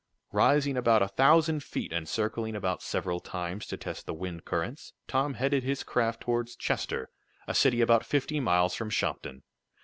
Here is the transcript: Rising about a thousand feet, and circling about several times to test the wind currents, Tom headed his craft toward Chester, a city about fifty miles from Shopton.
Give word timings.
Rising 0.31 0.77
about 0.77 1.03
a 1.03 1.07
thousand 1.07 1.63
feet, 1.63 1.93
and 1.93 2.09
circling 2.09 2.55
about 2.55 2.81
several 2.81 3.19
times 3.19 3.67
to 3.67 3.77
test 3.77 4.07
the 4.07 4.15
wind 4.15 4.45
currents, 4.45 4.93
Tom 5.07 5.35
headed 5.35 5.61
his 5.61 5.83
craft 5.83 6.21
toward 6.21 6.47
Chester, 6.57 7.11
a 7.47 7.53
city 7.53 7.81
about 7.81 8.03
fifty 8.03 8.39
miles 8.39 8.73
from 8.73 8.89
Shopton. 8.89 9.43